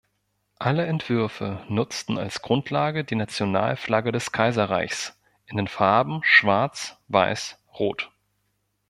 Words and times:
Alle 0.57 0.87
Entwürfe 0.87 1.63
nutzten 1.69 2.17
als 2.17 2.41
Grundlage 2.41 3.03
die 3.03 3.13
Nationalflagge 3.13 4.11
des 4.11 4.31
Kaiserreichs 4.31 5.15
in 5.45 5.57
den 5.57 5.67
Farben 5.67 6.21
Schwarz-Weiß-Rot. 6.23 8.11